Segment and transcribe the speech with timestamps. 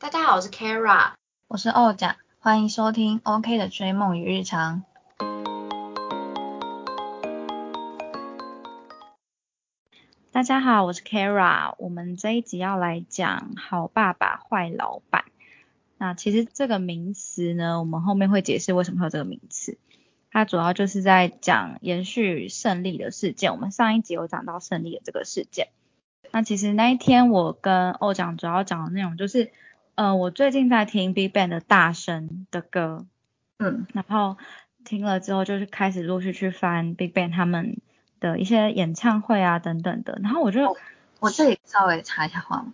[0.00, 1.12] 大家好，我是 Kara，
[1.46, 4.82] 我是欧甲，欢迎收听 OK 的追梦与日常。
[10.32, 15.26] 大家好，我是 Kara，我们这一集要来讲好爸爸坏老板。
[15.98, 19.76] 那其实这个名词呢，我们后面会解释为什么会有这个名词。
[20.30, 23.52] 它主要就是在讲延续胜利的事件。
[23.52, 25.68] 我们上一集有讲到胜利的这个事件。
[26.30, 29.52] 那其实那一天我跟欧讲主要讲的内容就是。
[29.94, 33.06] 呃，我最近在听 Big Bang 的大声的歌，
[33.58, 34.38] 嗯，然后
[34.84, 37.76] 听了之后就是开始陆续去翻 Big Bang 他们
[38.18, 40.76] 的一些演唱会啊等等的，然后我就
[41.18, 42.64] 我这里稍微插一下话，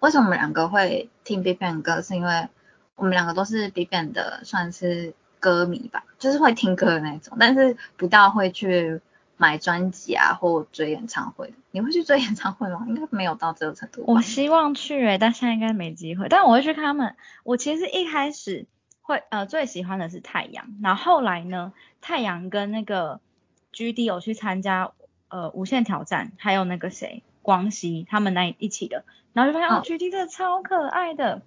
[0.00, 2.00] 为什么我们两个会听 Big Bang 歌？
[2.02, 2.48] 是因为
[2.94, 9.00] 我们两个都是 Big Bang 的算是歌迷吧，就是会听歌的那种，但是不大会去。
[9.42, 12.84] 买专辑啊，或追演唱会，你会去追演唱会吗？
[12.86, 14.04] 应该没有到这个程度。
[14.06, 16.28] 我希望去诶，但现在应该没机会。
[16.28, 17.16] 但我会去看他们。
[17.42, 18.66] 我其实一开始
[19.00, 23.20] 会呃最喜欢的是太阳，然后后来呢，太阳跟那个
[23.72, 24.92] G D 有去参加
[25.26, 31.42] 呃无限挑战，还有那个谁光熙他们那一起的，然后就发现哦 G D 真的超可爱的，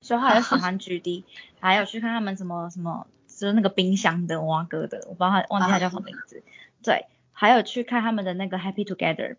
[0.00, 1.24] 所以后来就喜欢 G D，
[1.60, 6.42] 还有去看他们什么什么，就是那个冰箱的蛙哥的，我不知道他忘记他叫什么名字。
[6.84, 9.36] 对，还有去看他们的那个 Happy Together，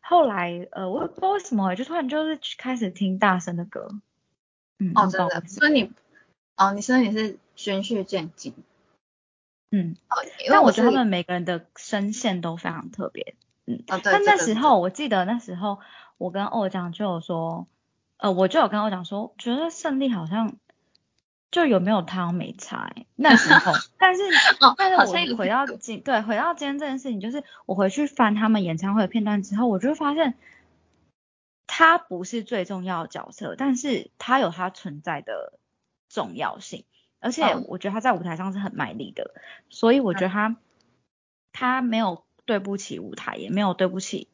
[0.00, 3.90] 后来呃，我不知道为什么，就突然就是开始听大声的歌，
[4.78, 5.92] 嗯，哦，真的，所以你，
[6.56, 8.54] 哦，你说你是循序渐进，
[9.70, 10.16] 嗯，哦，
[10.48, 13.34] 但我觉得他们每个人的声线都非常特别，
[13.66, 15.80] 嗯，哦对，但那时候我记得那时候
[16.16, 17.66] 我跟欧讲就有说，
[18.18, 20.56] 呃，我就有跟欧讲说，觉得胜利好像。
[21.54, 24.22] 就有没有汤没菜那时候， 但是
[24.76, 30.34] 但是我回到今对回到今天这件事情，就是我回去翻他们演唱会的片段之后，我就发现
[31.68, 35.60] 他不是最重要的角色，但是他有他存在的
[36.08, 36.84] 重要性，
[37.20, 39.32] 而且我觉得他在舞台上是很卖力的，
[39.70, 40.56] 所以我觉得他
[41.52, 44.26] 他没有对不起舞台，也没有对不起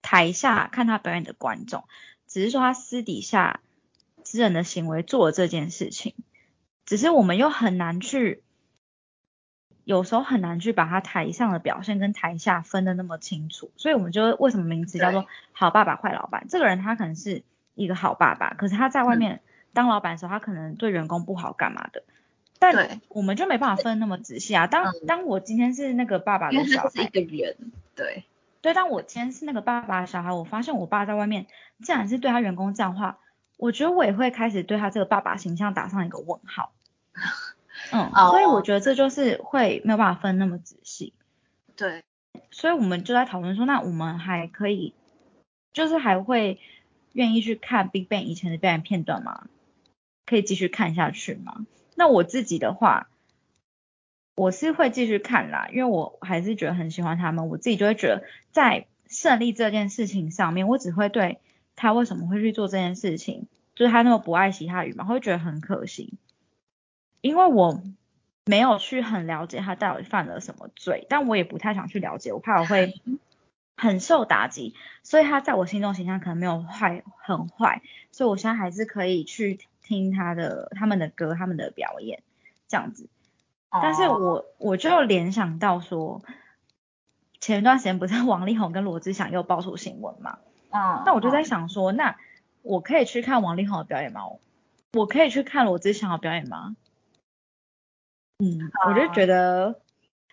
[0.00, 1.88] 台下看他表演的观众，
[2.28, 3.62] 只是说他私底下
[4.22, 6.14] 私人的行为做了这件事情。
[6.86, 8.42] 只是我们又很难去，
[9.84, 16.46] 有时候很难去把他台上的表现跟台下分的那么清楚，所以我们就为什么名词叫做好爸爸坏老板？
[16.48, 17.42] 这个人他可能是
[17.74, 19.42] 一个好爸爸，可是他在外面
[19.72, 22.04] 当老板的时候，他可能对员工不好干嘛的？
[22.58, 24.66] 但我们就没办法分那么仔细啊。
[24.66, 27.56] 当当我今天是那个爸爸的小孩，一个人，
[27.94, 28.24] 对
[28.62, 31.46] 对，当我今天是那个爸爸的小孩，我发现我爸在外面
[31.82, 33.18] 竟然是对他员工这样话，
[33.58, 36.72] 我觉得我也会开始对他这个爸爸形象打上一个问号。
[37.92, 41.12] 嗯，所以我觉得这就是会没有办法分那么仔细。
[41.76, 42.04] 对，
[42.50, 44.94] 所以我们就在讨论说，那我们还可以，
[45.72, 46.58] 就是还会
[47.12, 49.46] 愿意去看 Big Bang 以前的表演片段吗？
[50.24, 51.66] 可以继续看下去吗？
[51.94, 53.08] 那我自己的话，
[54.34, 57.48] 我是会继续看啦，因为我还是觉得很喜欢他们。
[57.48, 61.40] 我自己就会觉得，在胜利这件事情上面，我只会对
[61.76, 66.14] 他为什么会去做这件事情，就是他那么不爱惜他羽毛，会觉得很可惜。
[67.20, 67.82] 因为我
[68.44, 73.00] 没有去很了解他到底犯了什么罪，但我也不太想去了解，我怕我会
[73.76, 77.82] 很受打击，所以他在我心中形象可能没有坏很坏，
[78.12, 82.22] 所以我现在还是可以去听他的他们的歌，他们的表演
[82.68, 83.08] 这样子。
[83.70, 86.22] 但是我我就联想到说，
[87.40, 90.38] 前一段时间不是 王力宏跟罗志祥又爆出新闻嘛？
[90.70, 91.02] 嗯。
[91.04, 92.16] 那我就在想说，那
[92.62, 94.22] 我可以去看王力宏的表演吗？
[94.92, 96.74] 我可以去看罗志祥的表演吗？
[98.38, 99.80] 嗯，我就觉得，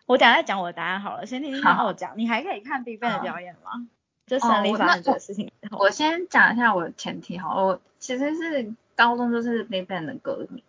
[0.06, 2.18] 我等下再讲我的答案好了，先听听我讲。
[2.18, 3.88] 你还可以看 BigBang 的表演吗？
[4.26, 10.64] 就胜利发生这个事情我先讲一下我的前提哈，我其实是高中就是 BigBang 的歌迷，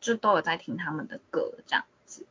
[0.00, 2.26] 就都有在听他们的歌这样子。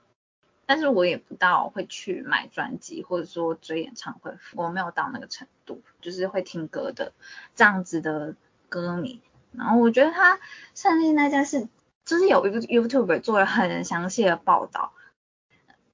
[0.65, 7.13] 但是我也不到会去买专辑或者说追演唱会，我没有到那个程度，就是会听歌的
[7.55, 8.35] 这样子的
[8.67, 9.21] 歌迷。
[9.53, 10.39] 然后我觉得他
[10.75, 11.69] 胜利那件事。
[12.11, 14.91] 就是有一个 YouTube 做了很详细的报道，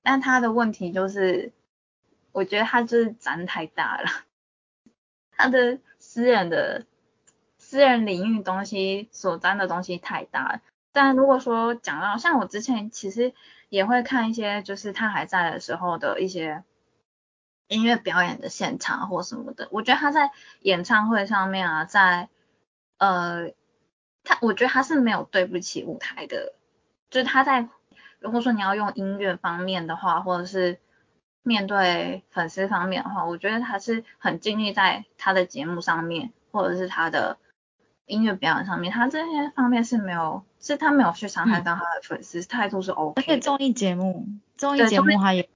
[0.02, 1.54] 但他的问题就是，
[2.32, 4.10] 我觉得他就是沾太大了，
[5.30, 6.88] 他的私人的
[7.60, 10.62] 私人领域东西所沾的东西太大了。
[10.92, 13.36] 但如果说讲到像我之前其实
[13.70, 16.64] 也会看一些，就是他还在的时候的一些
[17.68, 20.32] 音乐表演的现场或什么的，我觉得他在
[20.62, 22.28] 演唱会上面啊，在
[22.98, 23.52] 呃。
[24.28, 26.54] 他我觉得他是没有对不起舞台的，
[27.10, 27.70] 就是他在
[28.20, 30.80] 如果说你要用音乐方面的话，或者是
[31.44, 37.38] 面对粉丝方面的话，我觉得他是很尽力在他的节目上面，或者是他的
[38.06, 44.28] 音乐表演上面，他这些方面是没有，是他没有去伤害到他的粉丝，态度是 OK 而且综艺节目，
[44.58, 45.50] 综艺节目他也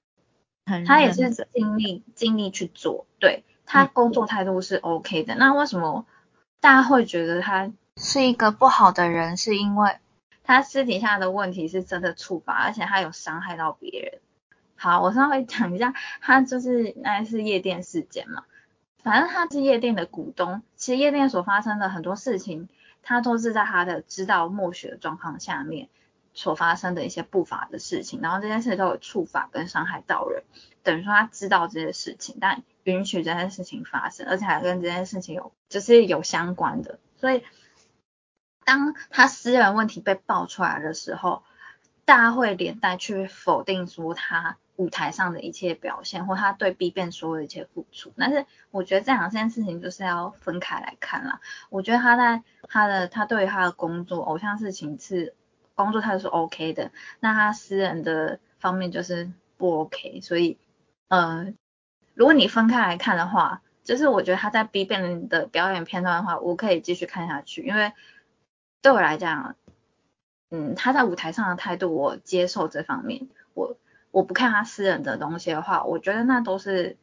[0.64, 5.34] 很他也是尽力尽力去做，对他工作态度是 OK 的。
[5.34, 6.06] 那为什么
[6.60, 9.36] 大家会觉得他是一个不好的人？
[9.36, 9.96] 是因为
[10.44, 14.20] 他私底下的问题是真的触发，而且他有伤害到别人。
[14.76, 18.44] 好，我稍微讲一下，他就是那是夜店事件嘛。
[19.02, 22.68] 反正他是夜店的股东，其实夜店所发生的很多事情，
[23.02, 25.88] 他都是在他的知道默许的状况下面
[26.34, 30.44] 所发生的一些不法的事情，然后这件事都有触法跟伤害到人，
[30.82, 37.42] 等于说他知道这些事情，但允许这件事情发生，而且还跟这件事情有就是有相关的，所以
[38.64, 41.42] 当他私人问题被爆出来的时候，
[42.04, 44.56] 大家会连带去否定说他。
[44.76, 51.40] 舞台上的一切表现，或他对 B 变所有的一切付出，但是我觉得这两件事情就是要分开来看啦。
[51.68, 55.34] 我觉得他在他的他对于他的工作偶像事情是
[55.74, 60.20] 工作态度是 OK 的，那他私人的方面就是不 OK。
[60.22, 60.58] 所以，
[61.08, 61.52] 呃，
[62.14, 67.92] 如果你分开来看的话，就是我觉得他在 B 变的表演片段的话，我可以继续看下去，因为
[68.82, 69.56] 对我来讲，
[70.50, 73.78] 嗯，他在舞台上的态度我接受这方面，我。
[74.10, 76.98] 我不看他私人的东西的话，我觉得那都是，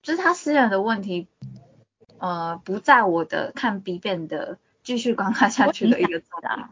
[0.00, 1.26] 就是他私人的问题，
[2.18, 6.68] 呃，不在我的看 B 变的继续观看下去的一个重点。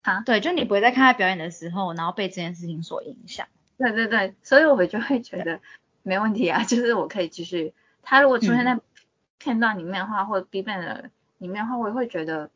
[0.00, 3.48] 啊，对，就你不会在看他表演的时候，然后被这件事情所影响。
[3.76, 5.60] 对对对，所以我就会觉得
[6.02, 7.74] 没问题啊，就是我可以继续。
[8.02, 8.80] 他如果出现在
[9.36, 12.48] 片段里面的话，或者 B 站的里面的话，我也会觉得，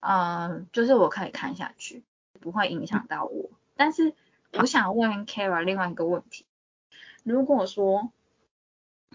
[0.00, 2.02] 嗯，就是我可以看下去，
[2.40, 3.50] 不会影响到我。
[3.76, 4.14] 但是。
[4.54, 6.46] 我想问 Kara 另外一个问题，
[7.22, 8.10] 如果说，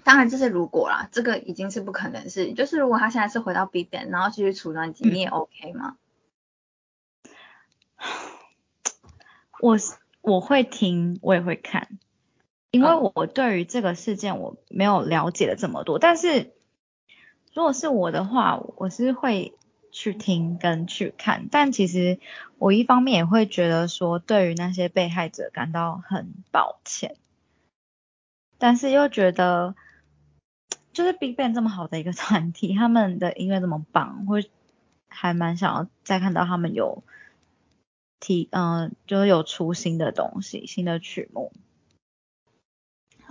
[0.04, 5.98] 当然这是如果啦，这个已经是不可能是，就是如果他现在是回到 B Ban，然后继续出专辑，你也 OK 吗？
[9.60, 9.76] 我
[10.22, 11.98] 我会听，我也会看，
[12.70, 16.54] 因为我对于这个事件我没有了解的这么多，但是
[17.56, 19.58] 如果是我的话，我是会。
[19.94, 22.20] 去听跟去看，但其实
[22.58, 27.16] 我一方面也会觉得说，对于那些被害者感到很抱歉，
[28.58, 29.76] 但是又觉得，
[30.94, 34.50] 就是 BigBang 这么好的一个 团体，他们的音乐这么棒，会
[35.08, 37.04] 还蛮想要再看到他们有
[38.20, 41.54] 提，嗯，就是有出新的东西，新的曲目。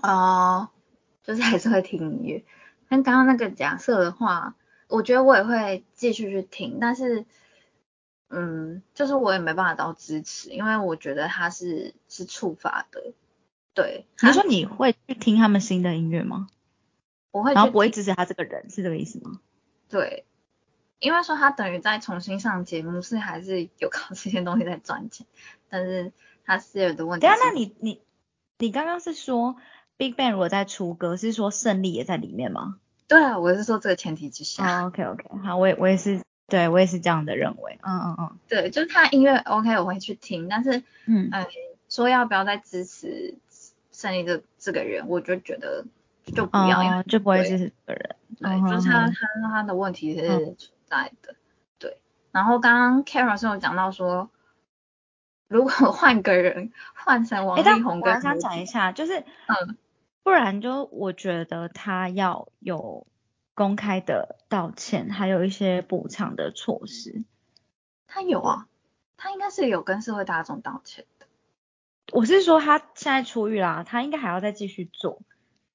[0.00, 0.70] 哦，
[1.24, 2.44] 就是还是会听音乐，
[2.88, 4.54] 但刚刚那个假设的话。
[4.92, 7.24] 我觉得我也会继续去听，但是，
[8.28, 13.14] 嗯，就是我也没办法到支持，因为我觉得他是是触发的，
[13.72, 14.04] 对。
[14.22, 16.46] 你说你会去听他们新的音乐吗？
[17.30, 19.40] 我会，然后不会支持他这个人，是这个意思吗？
[19.88, 20.26] 对，
[20.98, 25.26] 因为说他等于在重新上节目，是还是有靠这些东西在赚钱，
[25.70, 26.12] 但是
[26.44, 27.26] 他私人的问题。
[27.26, 28.02] 对啊，那你你
[28.58, 29.56] 你刚刚是说
[29.96, 32.78] Big Bang 如果在出歌，是说胜利也在里面吗？
[33.08, 34.86] 对啊，我是说这个前提之下。
[34.86, 37.78] OK OK，好，我也我也是，对我也是这样的认为。
[37.82, 38.38] 嗯嗯嗯。
[38.48, 41.46] 对，就是他音乐 OK，我会去听，但是，嗯，哎，
[41.88, 43.34] 说要不要再支持
[43.90, 45.84] 胜利这这个人，我就觉得
[46.34, 48.16] 就不要，因为就不会支持这个人。
[48.40, 51.34] 对，就是他他他的问题是存在的。
[51.78, 51.98] 对。
[52.30, 54.30] 然后刚刚 Kara 是有讲到说，
[55.48, 59.76] 如果换个人，换成王力宏，我想讲一下，就是，嗯。
[60.22, 63.06] 不然就我觉得他要有
[63.54, 67.24] 公开的道歉，还有一些补偿的措施。
[68.06, 68.68] 他有啊，
[69.16, 71.26] 他应该是有跟社会大众道歉的。
[72.12, 75.22] 我是说他现在出狱啦，他应该还要再继续做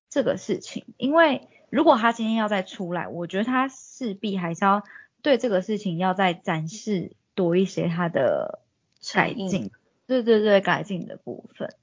[0.10, 4.84] 这个事情，因为如果他今天要再出来，我觉得他势必还是要
[5.22, 8.62] 对这个事情要再展示多一些他的
[9.14, 9.72] 改进，
[10.06, 11.74] 对对对，改进的部分。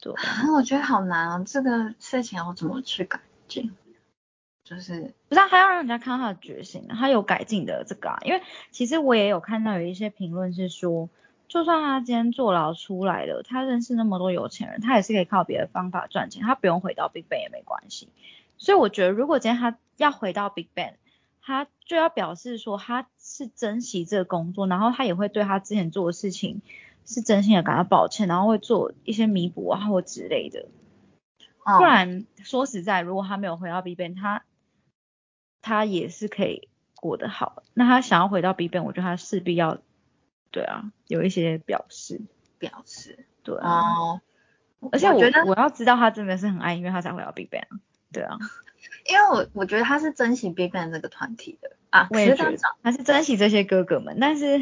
[0.00, 0.12] 对，
[0.54, 3.72] 我觉得好难啊，这个事情要怎么去改进？
[4.64, 8.18] 就是不是还要让人家看到他的决心，他有改进的这个啊。
[8.22, 11.08] 因为其实我也有看到有一些评论是说，
[11.48, 18.10] 就算他今天坐牢出来了，他认识那么多有钱人，他也是可以靠别的方法赚钱，他不用回到 Big Bang 也没关系。
[18.58, 20.92] 所以我觉得，如果今天他要回到 Big Bang，
[21.40, 26.60] 他就要表示说他是珍惜这个工作，然后他也会对他之前做的事情。
[27.08, 30.66] 是真心的感到抱歉，然后会做一些弥补啊或之类的。
[31.64, 34.44] 不然说实在，如果他没有回到 B 班，他
[35.62, 37.62] 他也是可以过得好。
[37.72, 39.78] 那他想要回到 B 班，我觉得他势必要
[40.50, 42.20] 对啊有一些表示。
[42.58, 44.20] 表示对啊。
[44.92, 47.64] 而且我觉得我要知道他真的是很爱音乐，他才回到 B Ban。
[48.12, 48.36] 对啊，
[49.08, 54.58] 因为我我觉得他是珍惜 BigBang 这个团体的啊，我也觉得他是珍惜这些哥哥们，但是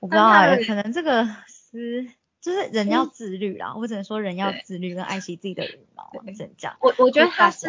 [0.00, 1.26] 我不知道啊，可能这个
[1.70, 2.08] 是
[2.40, 6.76] 就是人要自律啦，我只能说人要自律跟爱惜自己的羽毛，只能这样。
[6.80, 7.68] 我我觉得他是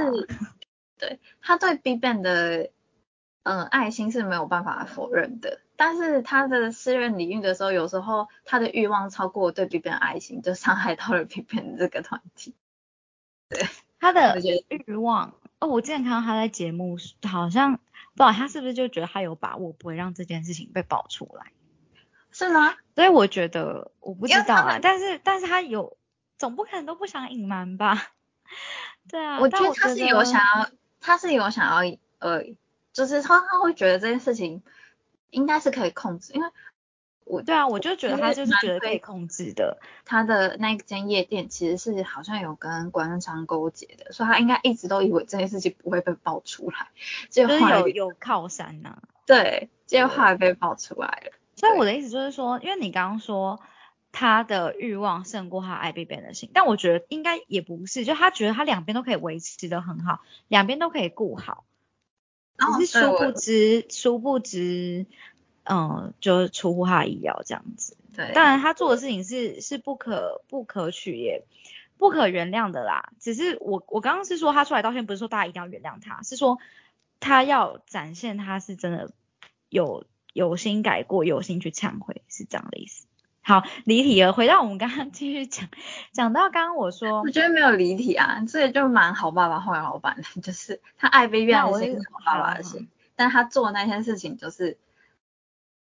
[0.98, 2.70] 对他对 BigBang 的
[3.44, 5.62] 嗯爱心是没有办法否认的。
[5.76, 12.54] 但是他的私人领域的时候，有时候他的欲望超过对 BigBang 爱心，就伤害到了 BigBang 这个团体。
[13.48, 13.62] 对，
[14.00, 17.80] 他的欲望哦，我之前看到他在节目，好像不
[18.18, 21.54] 知道他是不是就觉得他有把握不会让这件事情被爆出来，
[22.48, 22.76] 是吗？
[22.96, 25.98] 所以我觉得我不知道啊，但是但是他有，
[26.38, 28.12] 总不可能都不想隐瞒吧？
[29.10, 30.70] 对啊，我觉得他是有想要，
[31.00, 32.44] 他是有想要呃，
[32.94, 34.64] 就是他他会觉得这件事情。
[35.32, 36.50] 应该是可以控制，因为
[37.24, 39.78] 我对啊，我就觉得他就是觉得可以控制的。
[40.04, 46.88] 他的那间夜店其实是好像有跟官商勾结的，所以他应该一直都以为这件事情不会被爆出来。
[47.30, 48.98] 就是有有靠山呐。
[49.28, 51.32] 对，结果后来被爆出来了。
[51.60, 53.60] 所以我的意思就是说，因为你刚刚说
[54.12, 61.66] 他的欲望胜过他爱被别人的心，但我觉得应该也不是，就他觉得他两边都可以维持的很好，两边都可以顾好。
[62.78, 65.06] 只是殊不知，殊不知，
[65.64, 67.96] 嗯，就是出乎他的意料这样子。
[68.16, 71.46] 对，当然他做的事情是是不可不可取也
[71.98, 73.14] 不可原谅的啦。
[73.20, 76.58] 只是我我刚刚是说他出来道歉，不是说大家一定要原谅他，是说
[77.22, 79.14] 他要展现他是真的
[79.70, 80.06] 有
[80.40, 83.06] 有心改过，有心去忏悔，是这样的意思。
[83.42, 85.68] 好，离题了，回到我们刚刚继续讲，
[86.14, 94.78] 讲到刚刚我说，我觉得没有离题啊，这就蛮好爸爸坏老板的，就是他爱被怨的心是好爸爸的心，但他做那件事情就是，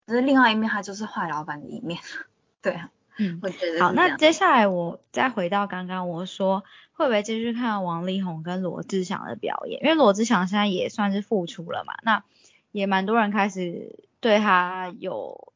[0.06, 2.00] 就是另外一面，他就是坏老板的一面，
[2.62, 12.22] 对啊，嗯，我觉得好，那接下来我再回到刚刚我说会不会继续看王力宏跟罗志祥的表演，因为罗志祥现在也算是复出了嘛，那
[12.70, 15.52] 也蛮多人开始对他有。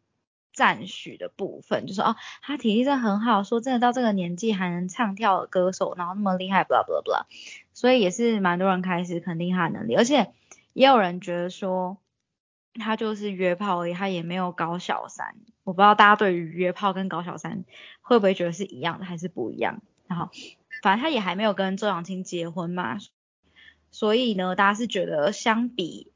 [0.56, 7.24] 赞许的部分就是哦，他体力真的很好，说真的到这个年纪还能唱跳歌手，然后那么厉害，blah blah blah，
[7.72, 10.32] 所以也是蛮多人开始肯定他的能力，而且
[10.72, 11.98] 也有人觉得说
[12.74, 15.34] 他就是约炮而已，他也没有搞小三。
[15.64, 17.64] 我不知道大家对于约炮跟搞小三
[18.00, 19.82] 会不会觉得是一样的还是不一样？
[20.06, 20.30] 然后
[20.84, 22.98] 反正他也还没有跟周扬青结婚嘛，
[23.90, 26.12] 所以呢，大家是觉得相比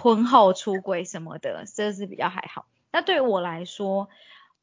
[0.00, 2.66] 婚后出轨什么的，这是比较还好。
[2.92, 4.08] 那对于我来说，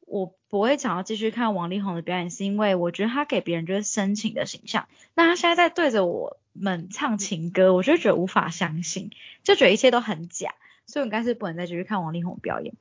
[0.06, 4.88] 我不会想要继续看王力宏的表演，是因为我觉得他给别人就是深情的形象。
[5.14, 9.10] 那他现在在对着我们唱情歌，我就觉得无法相信，
[9.44, 10.54] 就觉得一切都很假，
[10.86, 12.74] 所以我应该是不能再继续看王力宏表演。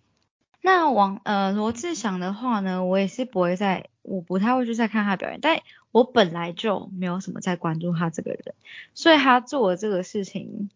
[0.62, 8.56] 那王呃罗志祥的话呢，我也是不会再，我不太会去再看他表演，但我本来就没有什么在关注他这个人，
[8.94, 10.70] 所以他做的这个事情，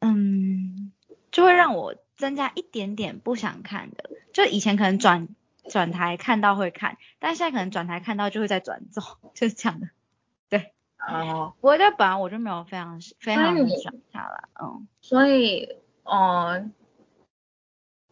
[0.00, 0.92] 嗯，
[1.30, 1.94] 就会让我。
[2.20, 5.26] 增加一点点不想看的，就以前可能转
[5.70, 9.00] 转台看到会看，但现在可能转台看到就会再转走，
[9.32, 9.88] 就是这样的。
[10.50, 14.86] 对，哦，我在本来我就没有非常非常喜欢他了，嗯。
[15.00, 16.68] 所以，哦，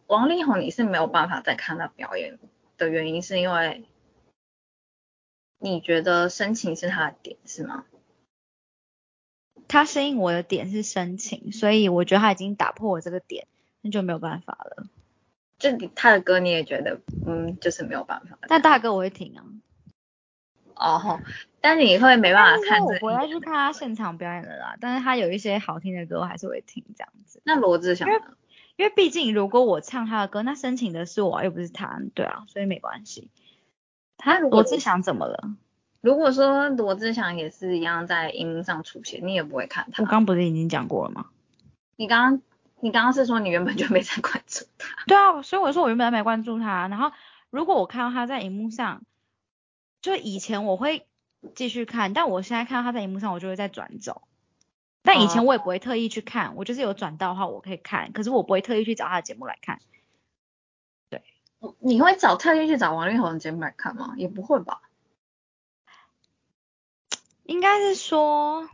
[0.07, 2.39] 王力宏你是没有办法再看他表演
[2.77, 3.85] 的原因，是因为
[5.59, 7.85] 你觉得深情是他的点是吗？
[9.69, 13.47] 他吸引我的点是深情，所以我觉得他已经打破我这个点。
[13.81, 14.87] 那就没有办法了，
[15.57, 18.37] 就他的歌你也觉得，嗯，就是没有办法。
[18.49, 19.45] 但大哥我会听啊。
[20.75, 21.21] 哦，
[21.61, 22.83] 但你会没办法看。
[22.83, 27.41] 我不会去看他现场表演的啦，但是他有一些好听的歌，我还是会听这样子。
[27.45, 28.15] 那罗志祥呢？
[28.75, 33.29] 因为毕竟如果我唱他的歌，那申请的是我，又不是他，对啊，所以没关系。
[34.17, 35.55] 他罗志祥怎么了？
[36.01, 40.03] 如果说罗志祥也是一样在荧幕上出现，你也不会看他。
[40.03, 41.27] 我刚不是已经讲过了吗？
[41.95, 42.41] 你刚刚。
[42.81, 45.03] 你刚刚是说你原本就没在关注他？
[45.05, 46.87] 对啊，所以我说我原本没关注他。
[46.87, 47.11] 然后
[47.49, 49.01] 如果我看到他在荧幕上，
[50.01, 51.05] 就以前我会
[51.55, 54.21] 继续看，但我现在看到他在荧幕上，我就会再转走。
[55.01, 59.81] 但以前我也不会特意去看，我就是有转到的话我可以看，可是我不会特意去找他的节目来看。
[61.09, 61.21] 对，
[61.79, 64.13] 你会找特意去找王力宏的节目来看吗？
[64.15, 64.79] 也不会吧。
[67.49, 68.69] 应该是说。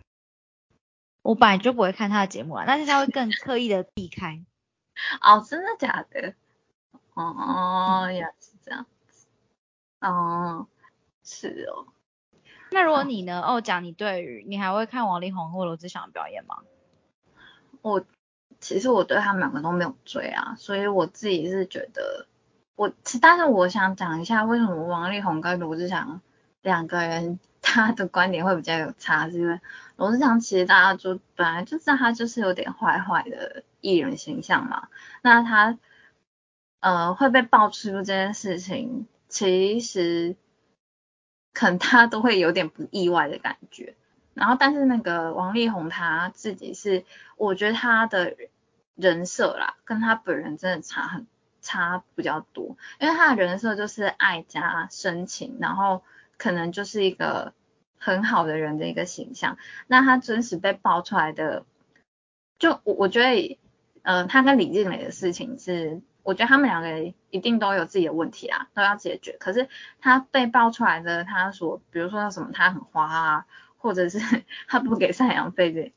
[1.22, 4.44] 我本来就不会看他的节目啊，但是他会更刻意的避开。
[5.22, 6.36] 哦，真的假的？
[7.13, 9.27] 哦，原来是这样子。
[10.01, 10.67] 哦，
[11.24, 11.88] 是哦。
[12.70, 13.41] 那如果你呢？
[13.41, 16.62] 哦，讲你对于你还会看王力宏或罗志祥的表演吗？
[17.82, 18.05] 我
[18.60, 22.27] 其实我对他们两个都没有追啊，所以我自己是觉得
[22.75, 26.22] 我，但是我想讲一下为什么王力宏跟罗志祥
[26.62, 29.60] 两个人他的观点会比较有差，是因为
[29.95, 34.88] 罗志祥其实大家就本来就知道他就是有点坏坏的艺人形象嘛，
[35.24, 35.77] 那他
[36.79, 40.36] 呃会被爆出这件事情，其实
[41.53, 43.95] 可能他都会有点不意外的感觉。
[44.36, 47.03] 然后但是那个王力宏他自己是，
[47.36, 48.38] 我觉得他的
[48.93, 51.25] 人设啦，跟他本人真的差很
[51.62, 56.03] 差比较多，因为他的人设就是爱家深情，然后。
[56.38, 57.54] 可能就是一个
[57.98, 61.65] 很好的人的一个形象，那他真实被爆出来的，
[62.60, 63.60] 就我我觉得，
[64.04, 69.38] 呃，他跟李静蕾的事情是，我觉得他们两个一定都有自己的问题啊，都要解决。
[69.39, 73.46] 可是他被爆出来的，他所，比如说什么他很花啊，
[73.77, 74.20] 或者是
[74.68, 75.92] 他不给赡养费的，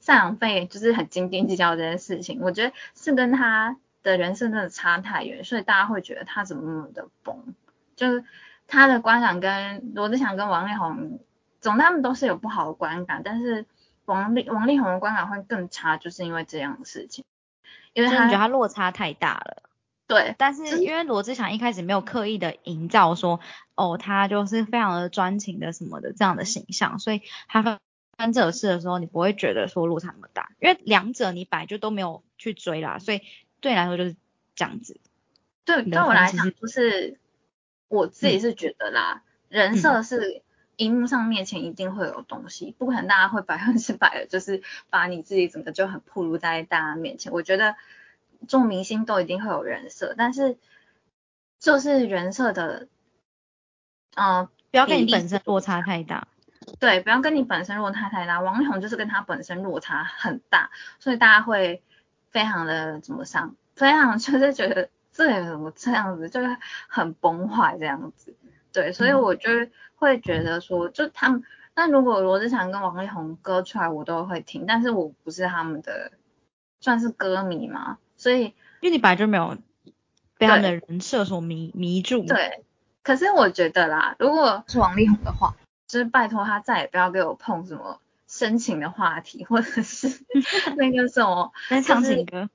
[0.00, 7.54] 赡养费就是很斤斤计较这件事情，我觉得是跟他的人生真的差太远，所以大家会觉得他怎么那么的崩，
[7.96, 8.24] 就是。
[8.70, 11.18] 他的观感跟罗志祥跟王力宏，
[11.60, 13.66] 总他们都是有不好的观感，但是
[14.04, 17.24] 王力王力宏的观感会更差，就是因为这样的事情，
[17.92, 19.64] 因为他觉得他落差太大了。
[20.06, 23.40] 对，但是因为罗志祥一开始没有刻意的营造说，
[23.74, 27.78] 哦，他就是非常的专情的什么的这样的形象，所以他发
[28.18, 33.22] 生这事的时候，你不会觉得说落差那么大，因为两者你本来就都没有去追啦，所以
[33.60, 34.16] 对你来说就是
[34.54, 35.00] 这样子。
[35.64, 37.18] 对，对我来讲就是。
[37.90, 40.42] 我自己是觉得啦，人设是
[40.76, 47.32] 荧幕上面前一定会有东西，不可能大家会百分之百的，就是把你自己整个就很暴露在大家面前。
[47.32, 47.74] 我觉得
[48.46, 50.56] 做明星都一定会有人设，但是
[51.58, 52.86] 就是人设的，
[54.14, 56.28] 嗯，不要跟你本身落差太大。
[56.78, 58.40] 对，不要跟你本身落差太大。
[58.40, 60.70] 王力宏就是跟他本身落差很大，
[61.00, 61.82] 所以大家会
[62.30, 64.88] 非常的怎么上，非常就是觉得。
[65.20, 66.56] 这怎么这样子，就是
[66.88, 68.34] 很崩坏这样子，
[68.72, 69.50] 对，所以我就
[69.96, 71.42] 会觉得说，就他们，
[71.74, 76.12] 那如果罗志祥跟王力宏歌出来，我都会听，但是我不是他们的，
[76.80, 78.44] 算是歌迷嘛，所以
[78.80, 79.58] 因为你本来就没有
[80.38, 82.64] 被他们的人设所迷迷住，对，
[83.02, 85.54] 可是我觉得啦，如果是王力宏的话，
[85.86, 90.24] 就是拜托他再也不要给我碰什么深情的话题，或者是
[90.78, 91.52] 那个什么
[91.84, 92.48] 唱情歌。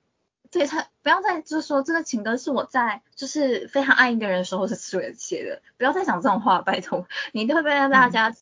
[0.56, 8.34] 对他不要再就是说这个情歌是我在就是非常爱一个人的时候是写的，不要再讲这种话，拜托，你一定会被大家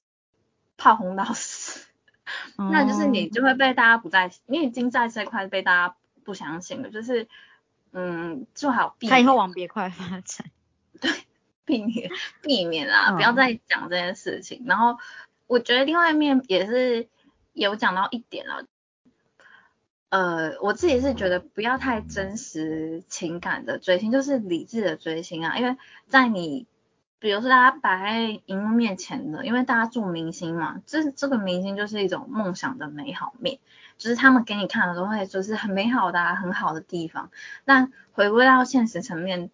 [0.77, 1.87] 炮轰到死，
[2.55, 7.27] 那就是你就会被大家不再，你已经在这块被大家不相信了，就是
[7.93, 10.51] 嗯，最好避他以后往别块发展，
[11.01, 11.11] 对，
[11.65, 12.11] 避免
[12.43, 14.65] 避免啊，不要再讲这件事情。
[14.67, 14.99] 然后
[15.47, 17.07] 我觉得另外一面也是
[17.53, 18.67] 有讲到一点了。
[20.13, 25.57] 呃，我自己是觉得不要太真实情感的追星，就是理智的追星啊。
[25.57, 25.75] 因为
[26.07, 26.67] 在你，
[27.17, 33.57] 比如说大家摆在荧幕面前的，因为大家做明星嘛，这这个明星就是一种梦想的美好面，
[33.97, 37.31] 就是他们给你看的都会就是很美好的、很好的地方。
[37.65, 39.49] 那回归到现实层面，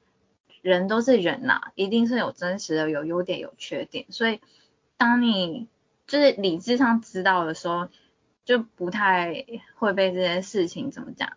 [0.62, 4.08] 人都是人呐，一定是有真实的、有优点、有缺点。
[4.10, 4.42] 所以
[4.98, 5.70] 当你
[6.06, 7.88] 就是理智上知道的时候，
[8.50, 11.34] 就不太会被这件事情怎么讲，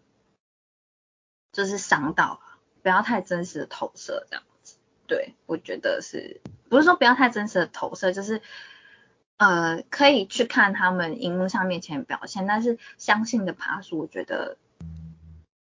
[1.53, 2.41] 就是伤到，
[2.81, 4.77] 不要太真实的投射这样子。
[5.07, 8.41] 对我觉得是，不是说不要太真实的投射，就是
[9.37, 14.57] 呃可以去看他们荧幕上面前表现，但是相信的爬数，我觉得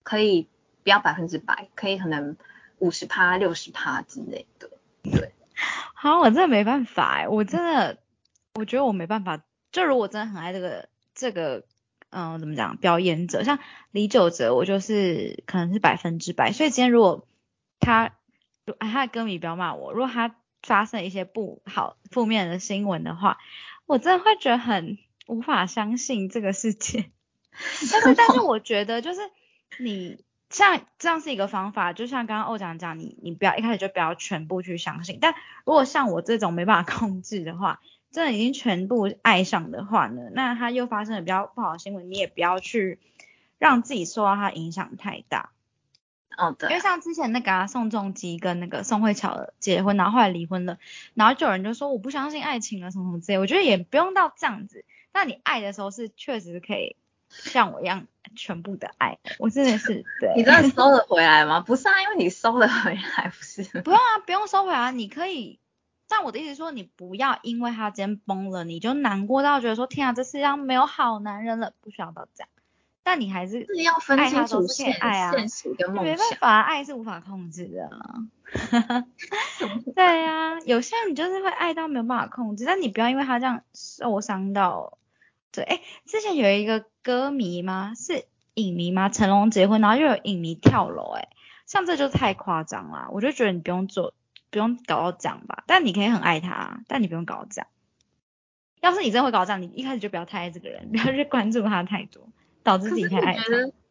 [0.04, 0.48] 可以
[0.84, 2.38] 不要百分之百，可以可能
[2.78, 4.70] 五十趴、六十趴之类的。
[5.02, 5.34] 对，
[5.96, 7.98] 好，我真的没办法哎，我真的，
[8.54, 10.88] 我觉得我没办法，就如果真的很爱这个。
[11.20, 11.66] 这个，
[12.12, 12.78] 嗯，怎么讲？
[12.78, 13.60] 表演者像
[13.92, 16.54] 李玖哲，我就是可能是百分之百。
[16.54, 17.28] 所以今天如果
[17.82, 18.14] 他，
[18.80, 23.38] 他的歌迷不要骂我，如果他发生一些不好、负面的新闻的话，
[23.86, 27.12] 我真的会觉得很无法相信这个世界。
[27.92, 29.20] 但是，但是我觉得就是
[29.78, 35.18] 你像这样是一个方法，就像刚刚欧讲讲，你你不要一开始就不要全部去相信。
[35.20, 43.00] 但如果像我这种没办法控制的话，真的已经全部爱上的话呢，那他又发生了比较不好的新闻，你也不要去
[43.60, 45.52] 让自己受到他影响太大。
[46.38, 46.70] 哦，对。
[46.70, 50.80] 因为像之前那个宋仲基跟那个宋慧乔结婚，然后后来离婚了，
[51.14, 54.86] 然后就有人就说我不相信爱情了什么什么之类，我觉得也不用到这样子。
[55.14, 56.96] 那你爱的时候是确实可以
[57.30, 60.34] 像我一样全部的爱，我真的是对。
[60.36, 61.60] 你真的收得回来吗？
[61.60, 63.64] 不是啊，因为你收得回来不是。
[63.82, 65.60] 不用啊，不用收回来，你可以。
[66.10, 72.50] 但我的意思说，你不要因为他今天崩了，你就难过到觉得说天啊，这世界上没有好男人了，不需要到这样。
[73.02, 76.06] 但你还是是要分清楚现现实跟梦想。
[76.06, 77.90] 没办法，爱是无法控制的。
[79.96, 84.98] 对啊，有些人你就是会爱到没有办法控制，但你不要因为他这样受伤到。
[85.52, 87.94] 对，哎，之前有一个歌迷吗？
[87.96, 89.10] 是影迷吗？
[89.10, 91.30] 成龙结婚，然后又有影迷跳楼，哎，
[91.66, 93.08] 像这就太夸张了。
[93.12, 94.14] 我就觉得你不用做，
[94.50, 95.64] 不用搞到这样吧。
[95.68, 97.68] 但你可以很爱他，但你不用搞到这样。
[98.82, 102.28] 要是你真的会搞这样，你一开始就不要太爱这个人， 不要去关注他太多，
[102.64, 103.44] 导致自己太爱他。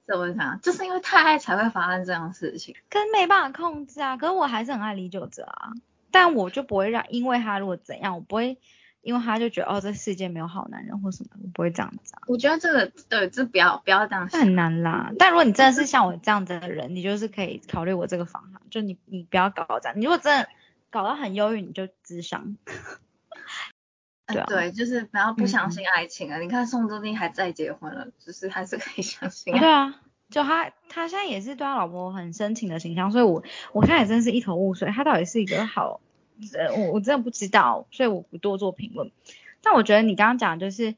[0.07, 0.61] 怎么讲？
[0.63, 2.75] 就是因为太爱才会发生这样事情。
[2.89, 4.17] 可是没办法控制啊。
[4.17, 5.73] 可是我还是很爱李九哲啊，
[6.11, 8.59] 但我就不会让，因为他如果怎样，我不会。
[9.09, 12.21] 因为他就觉得哦，这世界没有好男人或什么，我不会这样子啊。
[12.27, 14.29] 我觉得这个对，这不要不要这样。
[14.29, 15.11] 很难啦。
[15.19, 19.99] 但如果你真的是像我这样子的人，你就是可以考虑我这个方向，就你你不要搞这样。
[19.99, 20.47] 你如果真的
[20.91, 22.59] 搞到很忧郁，你就自伤。
[24.29, 26.39] 对对，就是不要不相信爱情啊！
[26.39, 29.55] 你看宋仲基还再结婚了，就是还是可以相信。
[29.55, 33.43] 对啊，就他他现在也是对他老婆很深情的形象，所以我
[33.73, 36.03] 我现在也真是一头雾水，他到底是一个好。
[36.55, 39.11] 呃，我我真的不知道，所以我不多做评论。
[39.61, 40.95] 但我觉得你刚刚讲就是，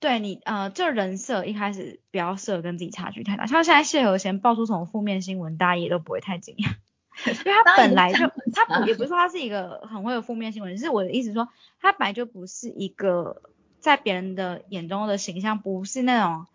[0.00, 3.46] 对你呃，这人设一开始不要设跟自己差距太大。
[3.46, 6.74] 像现在谢和弦爆出什么负面新闻，大家也都不会太惊讶，
[7.30, 8.18] 因为他本来就
[8.52, 11.48] 他也不是说他是一个很会有负面新闻，是我的意思说，
[11.80, 13.40] 他本来就不是一个
[13.78, 16.46] 在别人的眼中的形象，不是那种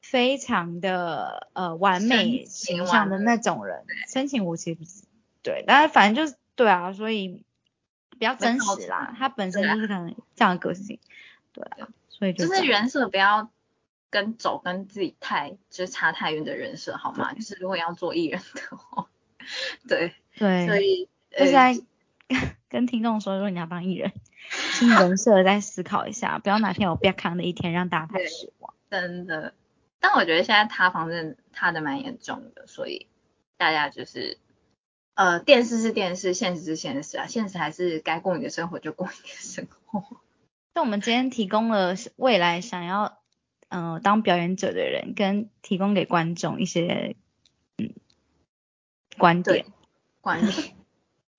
[0.00, 3.84] 非常的呃完美形象的那种人。
[4.08, 5.02] 深情我其实不是
[5.42, 7.44] 对，但是反正就是对啊，所以。
[8.18, 10.98] 比较真实啦，他本身就是可能这样的个性，
[11.52, 13.50] 对啊，所以就是人设不要
[14.10, 17.34] 跟走跟自己太就是差太远的人设好吗？
[17.34, 19.08] 就是如果要做艺人的话，
[19.86, 21.78] 对对，所以就是在
[22.68, 24.12] 跟听众说，如果你要当艺人，
[24.72, 28.74] 请人设再思考一下，不要哪天有变康的一天让大家太失望。
[28.90, 29.54] 真的，
[30.00, 33.06] 但我觉得现在塌房真的塌的蛮严重的，所以
[33.56, 34.38] 大家就是。
[35.16, 40.04] 呃，电视是电视，现实是现实啊，现实还是该过你的生活就过你的生活。
[40.74, 43.18] 那我们今天提供了未来想要
[43.68, 47.16] 呃当表演者的人，跟提供给观众一些
[47.78, 47.94] 嗯
[49.16, 49.64] 观点
[50.20, 50.74] 观点。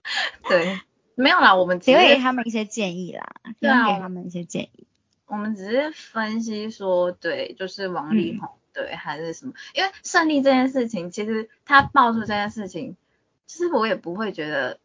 [0.50, 0.80] 对，
[1.14, 4.88] 没有啦，我们只会给他们一些建议啦，对啊，给他们一些建议。
[5.28, 9.54] 我们只是分析说，对，就是王力宏，对，还是什么？
[9.76, 12.98] 因为胜利这件事情，其实他爆出这件事情。
[13.48, 14.80] 其实我也不会觉得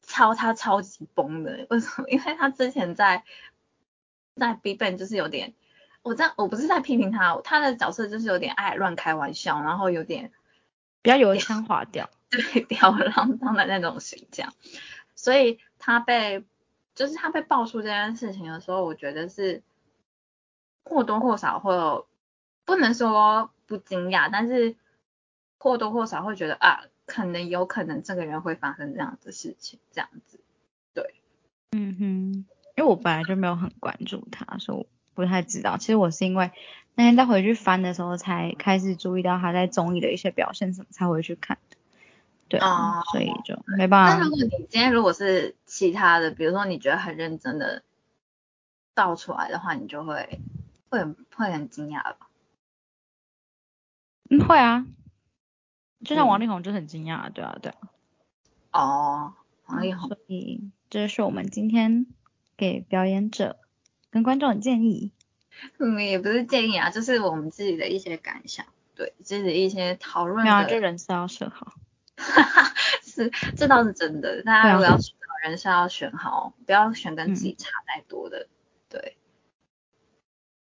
[0.00, 2.08] 超他超级崩的，为什么？
[2.08, 3.24] 因为他之前在
[4.36, 5.54] 在 BigBang 就是有点，
[6.02, 10.30] 我这样我不是在批评他，他的角色就是有点爱乱开玩笑，然后有点
[11.02, 14.52] 比较油腔滑调， 对，吊儿郎当的那种形象。
[15.16, 16.44] 所以他被
[16.94, 19.64] 就是他被爆出这件事情的时候，我觉得是
[20.84, 22.06] 或多或少会有，
[22.64, 24.76] 不能说不惊讶，但是
[25.58, 26.84] 或多或少会觉得啊。
[27.06, 30.40] 可能有可能这个人会发生这样的事情，这样子，
[30.92, 31.14] 对，
[31.70, 32.04] 嗯哼，
[32.76, 35.76] 因为我本来就没有很关注他，所以我不太知道。
[35.78, 36.50] 其实我是因为
[36.94, 41.76] 那天再回去翻的时候，才开始注意到他在综艺的一些表现，什么才回去看的。
[42.48, 42.60] 对，
[43.10, 44.18] 所以就没办法。
[44.18, 47.82] 那如果你今天如果是其他的，比如说你觉得很认真的
[48.94, 50.40] 倒出来的话，你就会
[50.88, 52.28] 会会很惊讶吧？
[54.30, 54.86] 嗯，会啊。
[56.04, 57.78] 就像王力宏就很惊讶，对啊，对啊。
[58.72, 59.34] 哦，
[59.66, 60.08] 王力宏。
[60.08, 62.06] 所以这是我们今天
[62.56, 63.58] 给表演者
[64.10, 65.12] 跟观众的建议。
[65.78, 70.44] 嗯，也不是建议啊，就是我们自己的一些感想，对，自己的一些讨论。
[70.44, 71.72] 没有，就人设要设好。
[72.16, 74.42] 哈哈，是，这倒是真的。
[74.42, 78.48] 大家如果要选人设要选好，不要选跟自己差太多的。
[78.90, 79.16] 对。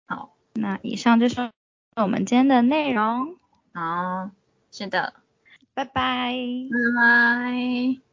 [0.06, 1.50] 好，那以上就是
[1.96, 3.36] 我们今天的内容。
[3.74, 4.30] 好。
[4.72, 5.14] 是的，
[5.74, 6.32] 拜拜，
[6.70, 8.09] 拜拜。